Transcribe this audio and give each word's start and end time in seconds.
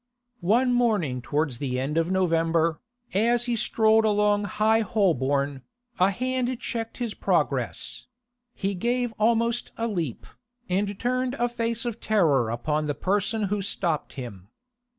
One 0.39 0.73
morning 0.73 1.21
towards 1.21 1.59
the 1.59 1.79
end 1.79 1.95
of 1.95 2.09
November, 2.09 2.81
as 3.13 3.43
he 3.45 3.55
strolled 3.55 4.03
along 4.03 4.45
High 4.45 4.79
Holborn, 4.79 5.61
a 5.99 6.09
hand 6.09 6.59
checked 6.59 6.97
his 6.97 7.13
progress; 7.13 8.07
he 8.55 8.73
gave 8.73 9.13
almost 9.19 9.71
a 9.77 9.87
leap, 9.87 10.25
and 10.67 10.99
turned 10.99 11.35
a 11.35 11.47
face 11.47 11.85
of 11.85 11.99
terror 11.99 12.49
upon 12.49 12.87
the 12.87 12.95
person 12.95 13.43
who 13.43 13.61
stopped 13.61 14.13
him. 14.13 14.47